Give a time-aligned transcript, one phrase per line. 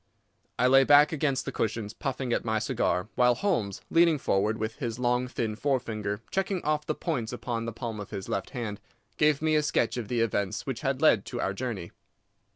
[0.57, 4.77] I lay back against the cushions, puffing at my cigar, while Holmes, leaning forward, with
[4.77, 8.79] his long, thin forefinger checking off the points upon the palm of his left hand,
[9.17, 11.91] gave me a sketch of the events which had led to our journey.